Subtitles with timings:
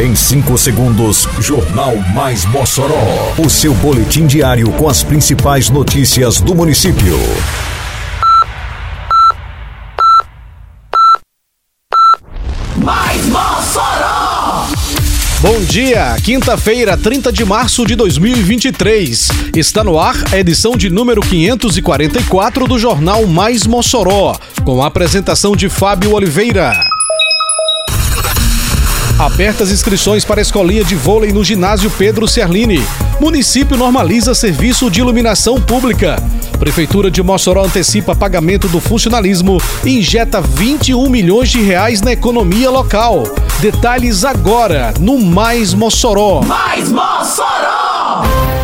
[0.00, 3.34] Em 5 segundos, Jornal Mais Mossoró.
[3.36, 7.18] O seu boletim diário com as principais notícias do município.
[12.78, 14.68] Mais Mossoró!
[15.42, 19.28] Bom dia, quinta-feira, 30 de março de 2023.
[19.54, 25.54] Está no ar a edição de número 544 do Jornal Mais Mossoró, com a apresentação
[25.54, 26.89] de Fábio Oliveira.
[29.20, 32.82] Abertas inscrições para a escolinha de vôlei no ginásio Pedro Serlini.
[33.20, 36.16] Município normaliza serviço de iluminação pública.
[36.58, 42.70] Prefeitura de Mossoró antecipa pagamento do funcionalismo e injeta 21 milhões de reais na economia
[42.70, 43.24] local.
[43.60, 46.40] Detalhes agora no Mais Mossoró.
[46.40, 48.59] Mais Mossoró!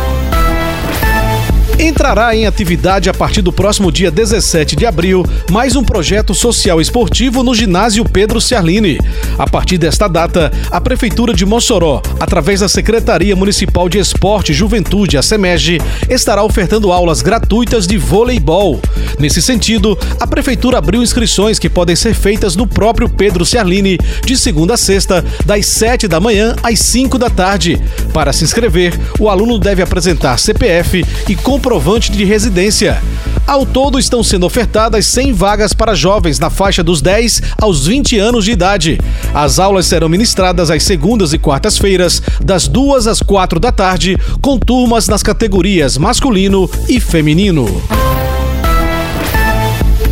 [1.79, 6.81] Entrará em atividade a partir do próximo dia 17 de abril mais um projeto social
[6.81, 8.97] esportivo no ginásio Pedro Ciarline.
[9.37, 14.55] A partir desta data, a Prefeitura de Mossoró, através da Secretaria Municipal de Esporte e
[14.55, 18.81] Juventude, a SEMEG, estará ofertando aulas gratuitas de voleibol.
[19.19, 24.35] Nesse sentido, a Prefeitura abriu inscrições que podem ser feitas no próprio Pedro Ciarline, de
[24.35, 27.79] segunda a sexta, das 7 da manhã às 5 da tarde.
[28.13, 31.35] Para se inscrever, o aluno deve apresentar CPF e
[31.67, 33.03] comprovante de residência.
[33.45, 38.17] Ao todo, estão sendo ofertadas 100 vagas para jovens na faixa dos 10 aos 20
[38.17, 38.97] anos de idade.
[39.33, 44.57] As aulas serão ministradas às segundas e quartas-feiras, das 2 às 4 da tarde, com
[44.57, 47.65] turmas nas categorias masculino e feminino.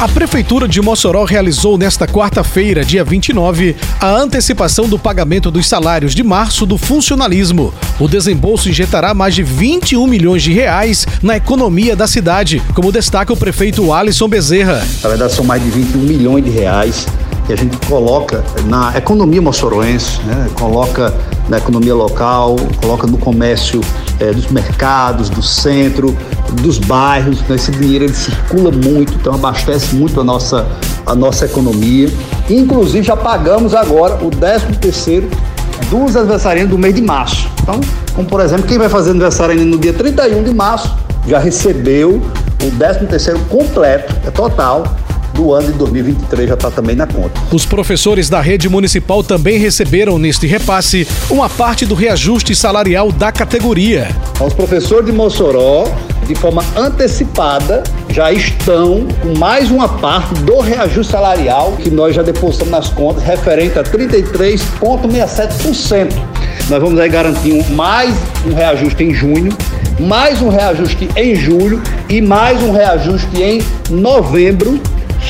[0.00, 6.14] A Prefeitura de Mossoró realizou nesta quarta-feira, dia 29, a antecipação do pagamento dos salários
[6.14, 7.70] de março do funcionalismo.
[7.98, 13.30] O desembolso injetará mais de 21 milhões de reais na economia da cidade, como destaca
[13.30, 14.82] o prefeito Alisson Bezerra.
[15.02, 17.06] Na verdade, são mais de 21 milhões de reais
[17.46, 20.48] que a gente coloca na economia moçoroense, né?
[20.54, 21.12] coloca
[21.46, 23.82] na economia local, coloca no comércio
[24.18, 26.16] é, dos mercados, do centro,
[26.56, 27.40] dos bairros.
[27.42, 27.56] Né?
[27.56, 30.66] Esse dinheiro ele circula muito, então abastece muito a nossa,
[31.06, 32.08] a nossa economia.
[32.48, 35.28] Inclusive já pagamos agora o 13 terceiro
[35.90, 37.48] dos aniversariantes do mês de março.
[37.62, 37.80] Então,
[38.14, 40.94] como por exemplo, quem vai fazer aniversário no dia 31 de março
[41.26, 42.22] já recebeu
[42.62, 44.84] o 13 terceiro completo, é total,
[45.40, 47.40] do ano de 2023 já está também na conta.
[47.50, 53.32] Os professores da rede municipal também receberam neste repasse uma parte do reajuste salarial da
[53.32, 54.08] categoria.
[54.38, 55.88] Os professores de Mossoró,
[56.26, 62.20] de forma antecipada, já estão com mais uma parte do reajuste salarial que nós já
[62.22, 66.12] depositamos nas contas, referente a 33,67%.
[66.68, 68.14] Nós vamos aí garantir mais
[68.46, 69.50] um reajuste em junho,
[69.98, 71.80] mais um reajuste em julho
[72.10, 74.78] e mais um reajuste em novembro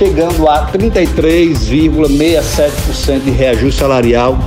[0.00, 4.38] chegando a 33,67% de reajuste salarial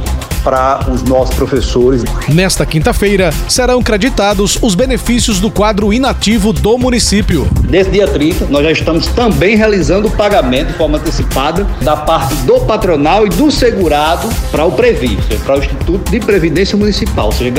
[0.43, 2.03] para os nossos professores.
[2.27, 7.47] Nesta quinta-feira, serão creditados os benefícios do quadro inativo do município.
[7.69, 12.33] Nesse dia 30, nós já estamos também realizando o pagamento de forma antecipada da parte
[12.45, 17.27] do patronal e do segurado para o Previ, para o Instituto de Previdência Municipal.
[17.27, 17.53] Ou seja,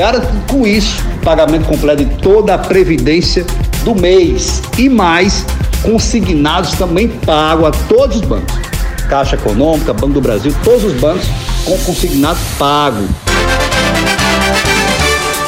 [0.51, 3.45] com isso o pagamento completo de toda a previdência
[3.85, 5.45] do mês e mais
[5.85, 8.55] consignados também pago a todos os bancos.
[9.07, 11.27] Caixa Econômica, Banco do Brasil, todos os bancos
[11.63, 13.07] com consignado pago.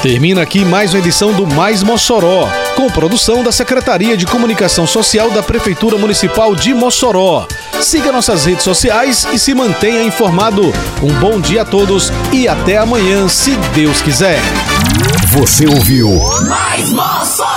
[0.01, 5.31] Termina aqui mais uma edição do Mais Mossoró, com produção da Secretaria de Comunicação Social
[5.31, 7.47] da Prefeitura Municipal de Mossoró.
[7.81, 10.71] Siga nossas redes sociais e se mantenha informado.
[11.01, 14.39] Um bom dia a todos e até amanhã, se Deus quiser.
[15.31, 16.09] Você ouviu
[16.47, 17.56] Mais Mossoró!